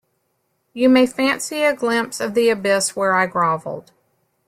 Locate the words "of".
2.19-2.33